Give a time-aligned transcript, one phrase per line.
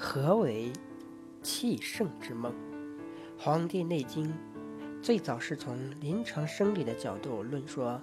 [0.00, 0.72] 何为
[1.42, 2.52] 气盛之梦？
[3.36, 4.28] 《黄帝内经》
[5.02, 8.00] 最早是从临床生理的角度论说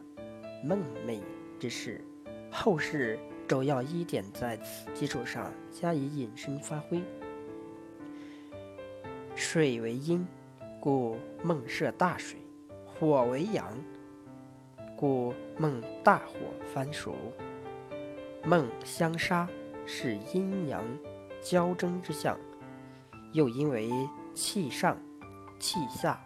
[0.61, 0.77] 梦
[1.07, 1.21] 寐
[1.57, 2.03] 之事，
[2.51, 3.17] 后世
[3.47, 7.01] 主要依点在此基础上加以引申发挥。
[9.33, 10.27] 水为阴，
[10.81, 12.37] 故梦涉大水；
[12.85, 13.73] 火为阳，
[14.97, 16.35] 故梦大火
[16.73, 17.15] 翻熟。
[18.43, 19.47] 梦相杀，
[19.85, 20.83] 是阴阳
[21.45, 22.35] 交争之象，
[23.31, 23.91] 又因为
[24.33, 24.97] 气上。
[25.57, 26.19] 气下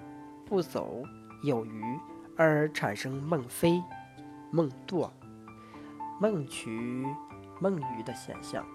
[0.45, 1.04] 不走
[1.44, 2.00] 有余，
[2.36, 3.82] 而产生梦飞、
[4.50, 5.09] 梦堕、
[6.20, 7.05] 梦曲、
[7.62, 8.66] 梦余的现象。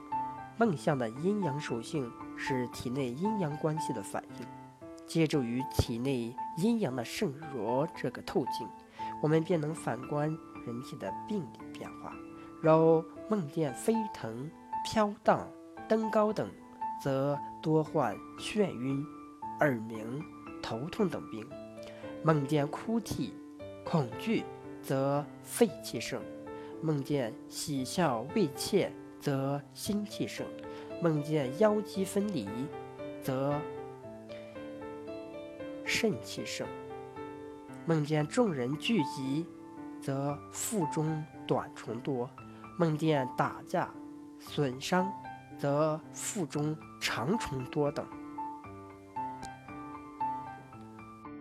[0.56, 4.46] 梦象的阴阳属性是体内阴阳关系的反应。
[5.06, 8.66] 借助于体内阴阳的盛弱这个透镜，
[9.20, 10.28] 我们便能反观
[10.64, 12.12] 人体的病理变化。
[12.62, 14.48] 如梦见飞腾、
[14.84, 15.46] 飘荡、
[15.88, 16.48] 登高等，
[17.02, 19.04] 则多患眩晕、
[19.60, 20.22] 耳鸣。
[20.66, 21.46] 头痛等病，
[22.22, 23.34] 梦见哭啼、
[23.84, 24.42] 恐惧，
[24.80, 26.18] 则肺气盛；
[26.80, 30.46] 梦见喜笑未切，则心气盛；
[31.02, 32.48] 梦见腰肌分离，
[33.20, 33.60] 则
[35.84, 36.66] 肾气盛；
[37.84, 39.44] 梦见众人聚集，
[40.00, 42.26] 则腹中短虫多；
[42.78, 43.90] 梦见打架、
[44.38, 45.12] 损伤，
[45.58, 48.06] 则腹中长虫多等。